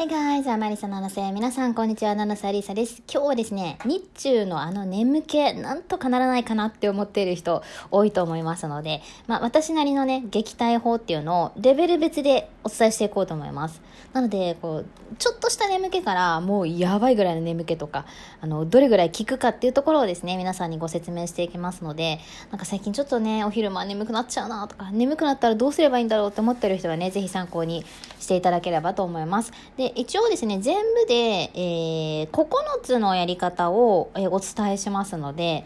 [0.00, 1.30] Hey guys, I'm Alisa 七瀬。
[1.30, 2.14] 皆さん、こんにちは。
[2.14, 3.02] 七瀬アリサです。
[3.06, 13.82] 今日はですね、日中のあの眠気、なんとかならないかなって思っている人多いと思いますので、まあ、私なりのね、撃退法っていうのをレベル別でお伝えしていこうと思います。
[14.14, 14.86] なので、こう、
[15.18, 18.06] ちょっとした眠気からもうやばいぐらいの眠気とか、
[18.40, 22.20] あの、どれぐらい効くかっていうところをですね、皆さんにご説明していきますので、
[22.50, 27.84] なんか最近ちょっとね、お昼間眠くなっちゃうなとか、眠くなったらどうすればいいんだろうって思ってる人はね、ぜひ参考に
[28.18, 29.52] していただければと思います。
[29.76, 31.14] で、一応ですね、全部で、
[31.54, 32.46] えー、9
[32.82, 35.64] つのやり方を、えー、お伝えしますので、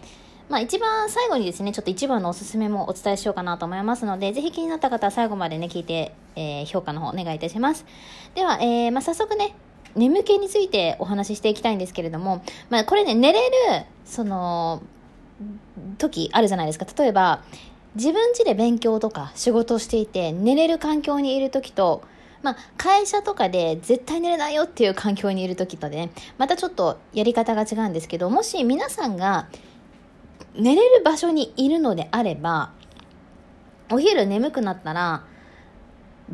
[0.49, 7.87] まあ一番最後にですね、ちょっと一番のおすすめもお伝えしようかなと思いますので、ぜひ気になった方は最後までね、聞いて、えー、評価の方お願いいたします。
[8.35, 9.55] では、えー、まあ早速ね、
[9.97, 14.83] 眠気についてお話ししていきたいんですけれども、まあこれね、寝れる、その、
[15.99, 16.87] 時あるじゃないですか。
[16.99, 17.43] 例えば、
[17.95, 22.03] 自分家で勉強とか仕事をしていて寝れる環境にいる時と
[22.45, 29.49] まあ、会社とかで絶対寝れないよっていう環境にいる時と、ね、またちょっとやり方が違うんですけど、もし皆さんが
[30.55, 32.73] 寝れる場所にいるのであれば、
[33.91, 35.25] お昼眠くなったら、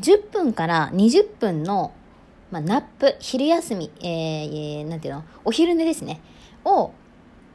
[0.00, 1.92] 10分から20分の、
[2.50, 6.20] まあ、 nap、昼休み、えー、なんていうの、お昼寝ですね、
[6.64, 6.90] を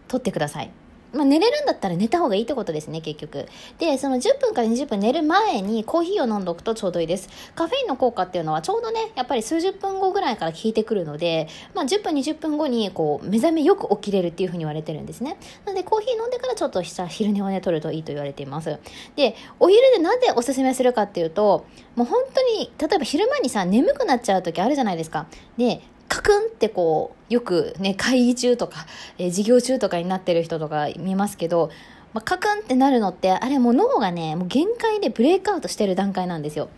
[0.07, 0.71] 取ってください。
[1.15, 3.47] まあ、寝れるんだったら寝た方がいいってことですね、結局。
[3.79, 7.29] で、その10分から20分寝る前にコーヒーを飲んどくとちょうどいいです。
[7.55, 15.37] カフェインの効果っていうのはちょうどね、やっぱり数十分後ぐらいから効いてくるので、まあ、10分、20分後にこう、目覚めよく起きれるっていうふうに言われてるんですね。
[15.65, 18.77] なので、コーヒー飲んでからちょっとした昼寝をね、取るといいと言われています。
[19.15, 25.27] で、お昼でなぜおすすめするかっていうと、もう本当に、例えば昼間にさ、眠くなっちゃう時あるじゃないですか。
[25.57, 28.85] で、カクンってこう、よくね、会議中とか、
[29.17, 31.71] えー、授業中とかになってる人とか見ますけど、
[32.15, 36.69] まあ、カクンってなるのって、あれもう脳がね、もう限界でブレイクアウトしてる段階なんですよ。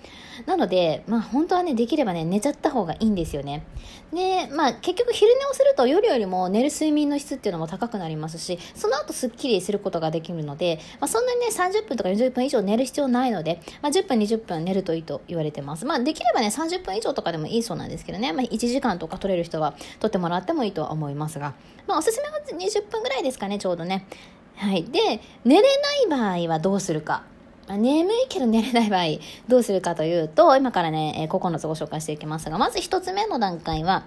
[0.47, 3.63] なので、まあ本当はね、できればね、寝ちゃった方がいいんですよね。
[4.11, 15.85] で、まあ結局昼寝をすると夜よりも寝る睡眠の質っていうのも高くなりますし、その後すっきりすることができるので、まあそんなにね、30分とか40分以上寝る必要ないので、まあ10分、20分寝るといいと言われてます。
[15.85, 21.53] まあできればね、30分以上とかでもいいそうなんですけどね、まあ1時間とか取れる人は取ってもらってもいいとは思いますが、
[21.85, 24.07] まあおすすめは20分ぐらいですかね、ちょうどね。
[24.57, 24.83] はい。
[24.85, 27.23] で、寝れない場合はどうするか。
[27.69, 29.05] 眠いけど寝れない場合、
[29.47, 34.05] どうするかというと、今からね、9つご紹介していきますが、まず1つ目の段階は、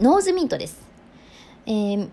[0.00, 0.86] ノーズミントです。
[1.66, 2.08] えー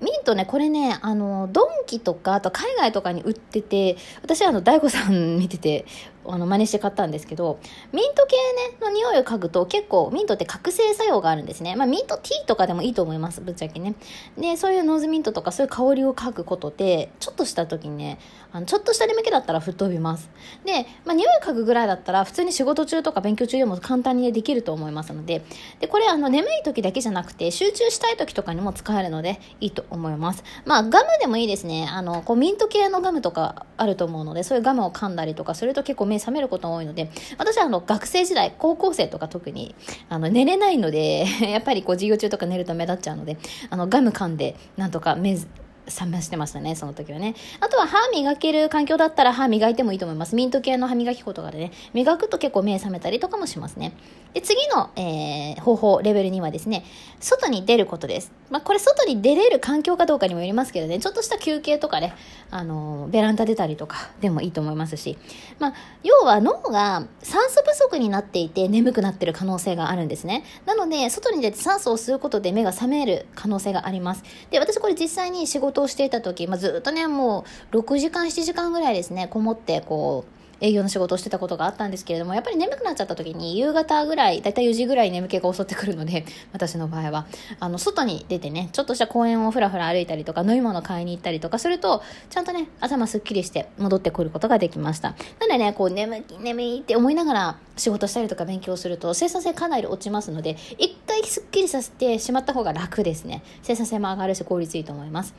[0.00, 5.86] ミントね、これね、あの、ドンキとか、あと海外とかに売ってて、私はあの、大悟さん見てて、
[6.26, 7.58] あの、真似して買ったんですけど、
[7.92, 11.76] ミント系ね、の匂いを嗅ぐと結構ミントって覚醒作用があるんですね。
[11.76, 13.94] まあミントティーとかでもいいと思います、ぶっちゃけね。
[14.38, 18.18] で、そういうノーズミントとかそういう香りを嗅ぐことで、ちょっとした時にね、
[18.52, 20.30] あのちょっとした眠気だったら吹っ飛びます。
[20.64, 25.42] で、まあ匂い嗅ぐぐらいだったら普通に仕事中とか勉強中でも簡単にねできると思いますので、
[25.80, 30.44] で、これあの眠い時だけじゃなくて集中したい時とかにも使えるのでいいと思います。
[30.64, 31.88] まあガムでもいいですね。
[31.90, 39.74] あの、こうミント系のガムとかあると思うので、そういうガムを噛んだりとかすると結構目覚めることが多いので、私はあの学生時代、高校生とか特に
[40.08, 43.36] あの寝れないので、 やっぱりこう授業中とか寝ると目立っちゃうので、
[43.70, 47.34] あのガム噛んでなんとか目覚ましてましたね、その時はね。
[47.60, 50.36] あとは歯磨ける環境だったら歯磨いてもいいと思います。
[50.36, 53.92] ミント系の歯磨き粉とかでね、磨くと結構目覚めたりとかもしますね。
[54.34, 56.84] で、次の、えー、方法、レベル2はですね、
[57.20, 58.32] 外に出ることです。
[58.50, 62.14] まあ、これ外に出れる環境かどうかにもよりますけどね、ちょっとした休憩とかね、
[62.50, 65.16] あの、ベランダ出たりとかでもいいと思いますし、
[65.60, 70.44] まあ、要は脳が酸素不足になっていて眠くなってる可能性があるんですね。
[70.66, 74.24] なので、外に出て酸素を吸うことで目が覚める可能性があります。
[74.50, 87.26] で、私これ実際に仕事をしていた時、まあ、ずっとね、もう6時間、7時間ぐらいですね、こもって、こう、営業の仕事をしてたことがあったんですけれども、やっぱり眠くなっちゃった時に、夕方ぐらい、だいたい4時ぐらい眠気が襲ってくるので、 私の場合は、
[87.60, 95.10] あの、外に出てね、ちょっとした公園をふらふら歩いたりとか、飲み物買いに行ったりとかすると、ちゃんとね、頭すっきりして戻ってくることができました。
[95.38, 103.42] なのでね、こう、眠い、眠いって思いながら仕事したりとか勉強すると、生産性かなり落ちますので、一回すっきりさせてしまった方が楽ですね。
[103.62, 105.34] 生産性も上がるし、効率いいと思います。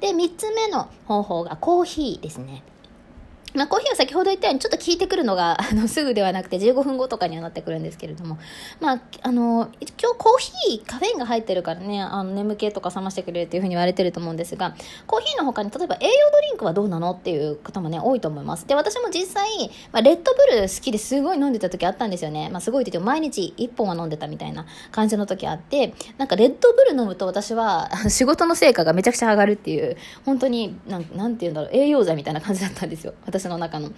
[0.00, 2.62] で、3つ目の方法がコーヒーですね。
[3.54, 8.38] まあ、コーヒーは先ほど言ったようにちょっと効いてくるのが あのすぐではなくて15分後とかにはなってくるんですけれども、
[8.80, 14.74] まあ、あの一応コーヒーカフェインが入ってるからねあの眠気とか冷ましてくれるっていうふうに言われてると思うんですが
[15.06, 18.66] コーヒーの他に例えば栄養ドリンクはどうなのっていう方もね多いと思います。
[18.66, 33.14] で私も実際、まあ、レッドブル好きですごい飲んでた時あったんですよね、まあ、すごいって言っても毎日1本は飲んでたみたいな感じの時あってなんかレッドブル飲むと私は仕事の成果がめちゃくちゃ上がるっていう本当になんなんて言うんだろう栄養剤みたいな感じだったんですよ。
[33.38, 33.90] 私の中の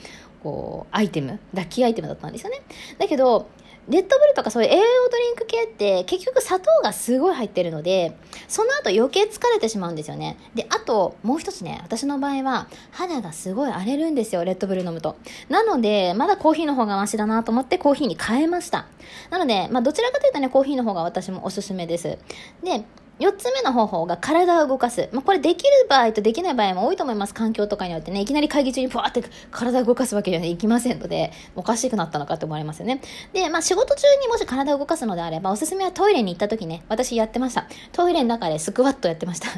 [0.43, 2.63] こうアイテムラッキーアイテムだったんですよね
[2.99, 3.49] だけど
[3.89, 8.17] レッドブルとかそういう栄養ドリンク系って結局砂糖がすごい入ってるので、
[8.47, 10.37] その後余計疲れてしまうんですよね。
[10.55, 15.17] で、あともう一つね、私の場合は肌がすごい荒れるんですよ、レッドブル飲むと。
[15.49, 18.87] なので、まだコーヒーの方がマシだなと思ってコーヒーに変えました。
[19.31, 22.19] なので、まあどちらかというとね、コーヒーの方が私もおすすめです。
[22.63, 22.85] で、
[23.21, 25.11] 4つ目の方法が体を動かす。
[25.13, 27.35] まあ、これできる場合とできない場合も多いと思います。
[27.35, 33.03] 環境とかによってね、いきなり会議中にバーって体を動かすわけにはいきませんので、おかしくなったのかって思われますよね。
[33.35, 37.67] で、まあ、仕事中にもし体を動かすのであれば、おすすめはトイレに行った時ね、私やってました。
[37.93, 39.49] トイレの中でスクワットやってました。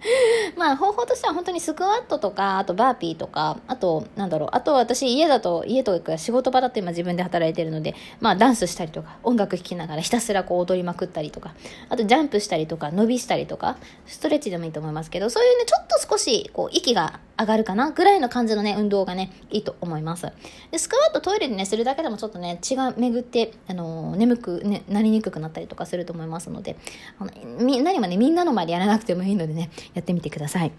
[0.56, 11.54] まあ方法としては本当にスクワットとか、あとバーピーとか、あと、なんだろう、あと私家だと、家とか仕事場だと今自分で働いてるので、まあダンスしたりとか、音楽聴きながらひたすらこう踊りまくったりとか、
[11.88, 20.26] あとジャンプしたりとか、伸びしたりとか、ストレッチでもいいと思いますけど、そういうね、ちょっと少し、こう、息が上がるかなぐらいの感じのね、運動がね、いいと思います。
[20.72, 26.76] で、スクワットトイレでね、するだけでもちょっとね、血が巡って、あのー、眠く、ね、なりにくくなったりとかすると思いますので、
[27.18, 27.30] あの
[27.60, 30.72] み何もね、みんなの前でやらなくてもいいのでね、やってみてください。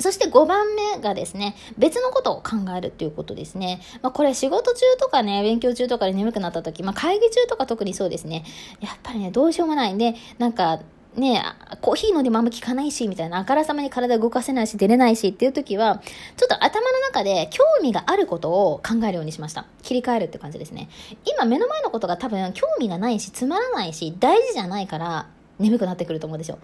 [0.00, 3.80] そして5番目がですね、別のことを考えるっていうことですね。
[4.00, 8.44] まあ、これ仕事中とかね、勉強中とかで眠くなった時、まあ、会議中とか特にそうですね。
[8.80, 10.80] やっぱりね、どうしようもないんで、なんか、
[11.16, 11.42] ね
[11.80, 16.00] コーヒー飲んでもあんま効かないし、みたいな、あからさまに体動かせないし、出れないしっていう時は、
[16.36, 19.66] ちょっと頭の中で興味があることを考えるようにしました。
[19.82, 20.88] 切り替えるって感じですね。
[21.24, 25.26] 今目の前のことが多分興味がないし、つまらないし、大事じゃないから、
[25.58, 26.58] 眠くなってくると思うでしょ。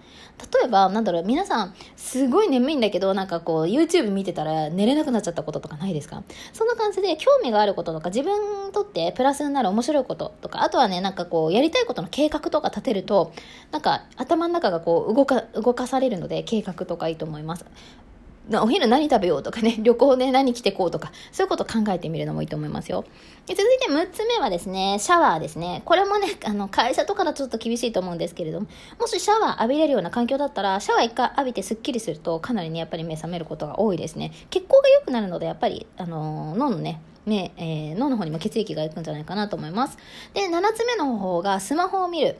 [0.59, 6.23] 例えば、なんだろう、皆さん、すごい眠いんだけど、なんかこう、YouTube 見てたら寝れなくなっちゃったこととかないですか？
[6.53, 13.31] そんな感じで、興味があることとか、自分にとってプラスになる面白いこととか、あとはね、なんかこう、やりたいことの計画とか立てると、
[13.71, 17.65] なんか頭の中がこう、動か、動かされるので、計画とかいいと思います。
[18.53, 23.03] お昼何食べようとかね、 旅行で何着てこうとか、そういうこと考えてみるのもいいと思いますよ。
[23.47, 25.81] で続いて6つ目はですね、シャワーですね。
[25.85, 28.67] これもね、 あの、会社とかだとちょっと厳しいと思うんですけれども、
[28.99, 34.31] もしシャワー浴びれるような環境だったら、シャワー一回浴びてスッキリすると、かなりね、やっぱり目覚めることが多いですね。
[34.49, 39.97] 血行が良くなるので、やっぱり、あの、脳のね、目、えー、脳の方にも血液が行くんじゃないかなと思います。
[40.33, 42.37] で、7つ目の方法がスマホを見る。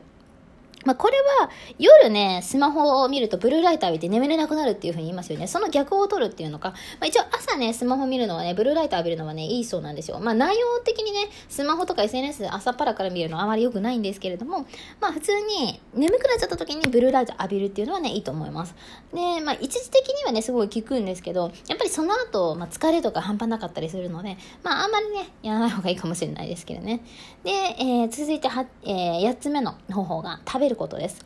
[0.86, 5.48] まあ、これは夜ね、スマホを見るとブルーライト浴びて眠れなくなるっていうふうに言いますよね。
[5.48, 10.20] その逆を取るっていうのか、まあ、一応朝ね、スマホ見るのはね、ブルーライト浴びるのはね、いいそうなんですよ。
[10.20, 14.66] まあ、内容的にね、スマホとか SNS 朝っぱらから見るのはあまり良くないんですけれども、
[15.00, 18.76] まあ、普通に眠くなっちゃった時にブルーライト浴びるっていうのはね、いいと思います。
[19.12, 27.02] で、まあ、一時的にはね、すごい効くんですけど、やっぱりその後、まあ、疲れとか半端なかったりするので、まあ、あんまりね、やらない方がいいかもしれないですけどね。
[27.42, 31.24] で、えー、続いては、えー、8つ目の方法が食べることです。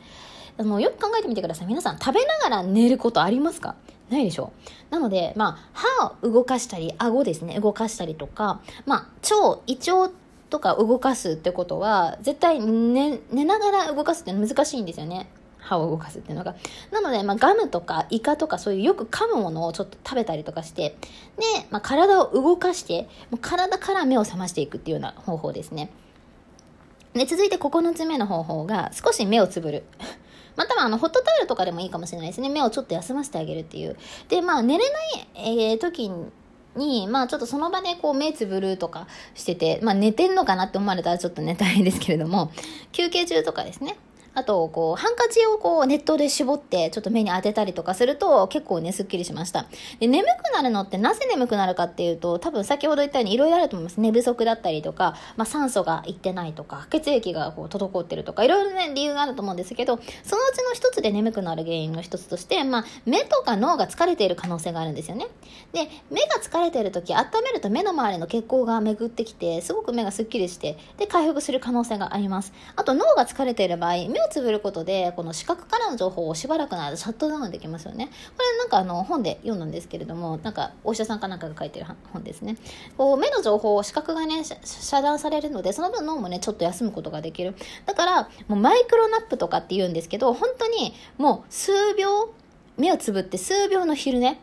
[0.57, 3.75] あのよく考えてみてください皆さん食べながら寝ることありますか？
[4.09, 4.51] ないでしょ
[4.89, 10.11] なので、まあ、歯を動かしたり、顎ですね、動かしたりとか、まあ、腸、胃腸
[10.49, 15.29] とか動かすってことは、絶対寝、寝ながら動かすって難しいんですよね。
[15.59, 16.55] 歯を動かすっていうのが。
[16.91, 20.97] なので、まあ、ガムとかイカとかそういうよく噛むものをちょっと食べたりとかして、
[21.37, 25.89] で、まあ、体を動かして、もう体から目を覚ましていくっていうような方法ですね。
[27.13, 29.83] で、続いて9つ目の方法が、少し目をつぶる。
[30.55, 32.49] またはあの、ホットタオルとかでもいいかもしれないですね。
[32.49, 33.97] 目をちょっと休ませてあげるっていう。
[34.29, 36.11] で、まあ、寝れない、えー、時
[36.75, 42.51] に、まあちょっとその場でこう目つぶるとかしてて、まあ寝てんのかなって思われたらちょっと寝たいんですけれども、
[42.91, 43.97] 休憩中とかですね、
[44.33, 49.65] あと、こう、ハンカチをこう、熱湯で絞って、ちょっと目に当てたりとかすると、結構ね、すっきりしました。
[49.99, 53.99] で、眠くなるのってなぜ眠くなるかっていうと、多分先ほど言ったようにいろいろあると思います。
[53.99, 65.27] 寝不足だったりとか、まあ、酸素がいってないとか、血液がこう、滞ってるとか、いろいろね、理由があると思うんですけど、そのうちの一つで眠くなる原因の一つとして、まあ、目とか脳が疲れている可能性があるんですよね。
[65.73, 72.53] で、目が疲れている時、温めると目の周りの血行が巡ってきて、すごく目がすっきりして、で、回復する可能性があります。
[72.77, 78.07] あと、脳が疲れている場合、目をつぶることで、この視覚からの情報をしばらくの間シャットダウンできますよね。
[78.07, 78.11] こ
[78.43, 82.57] れなんかあの本で読んだんですけれども、なんかお医者さんかなんかが書いてる本ですね。
[82.97, 87.55] こう目の情報を視覚がね、遮断されるので、その分脳もね、ちょっと休むことができる。
[87.85, 92.33] だから、もうマイクロナップとかって言うんですけど、本当にもう数秒、
[92.77, 94.39] 目をつぶって数秒の昼寝、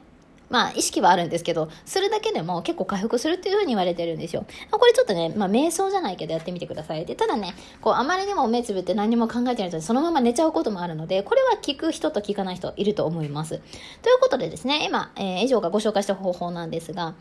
[0.50, 4.46] まあ、意識はあるんですけど、するだけでも結構回復するっていうふうに言われてるんですよ。
[4.70, 7.04] これちょっとね、まあ、瞑想じゃないけどやってみてください。
[7.04, 13.60] で、ただね、こう、あまりにも目つぶって何も考えてないとそのまま寝ちゃうこともあるので、これは聞く人と聞かない人いると思います。
[14.02, 17.14] ということでですね、今、えー、以上がご紹介した方法なんですが、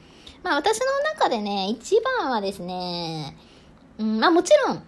[0.44, 3.36] まあ、私の中でね、一番はですね、
[3.98, 4.84] うん、まあ、もちろん、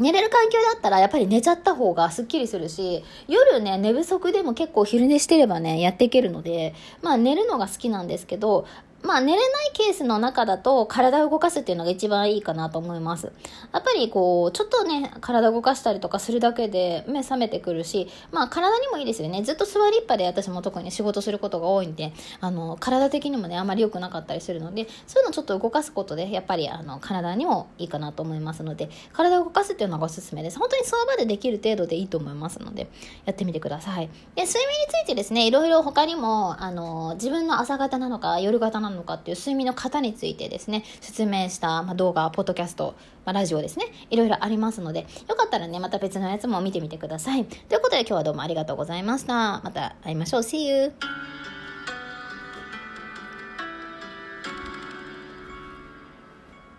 [0.00, 8.66] 寝れる環境だったらやっぱり寝ちゃった方がすっきりするし、夜ね、寝不足でも結構昼寝してればね、やっていけるので、まあ寝るのが好きなんですけど、
[9.02, 13.32] まあ寝れないケースの中だと体を動かすっていうのが一番いいかなと思います。
[13.72, 19.42] やっぱりこう、ちょっとね、体を動かしたりとかするだけで目覚めてくるし、まあ体にもいいですよね。
[19.42, 30.58] ずっと座りっぱで私も特に仕事することが多いんで、あの、体的にもね、あまり良くなかったりするので、そういうのちょっと動かすことで、やっぱりあの、体にもいいかなと思いますので、体を動かすっていうのがおすすめです。
[30.58, 32.88] 本当にその場でできる程度でいいと思いますので、
[33.24, 34.08] やってみてください。
[34.34, 42.94] で、睡眠についてですね、いろいろ他にも、あの、自分の朝方なのか夜型なのかっていう睡眠の型についてですね、説明した、まあ、動画、ポッドキャスト、
[43.24, 47.44] まあ、ラジオですね、いろいろありますので、よかったらね、また別のやつも見てみてください。
[47.44, 49.60] ということで今日はどうもありがとうございました。
[49.62, 50.40] また会いましょう。
[50.42, 51.39] See you!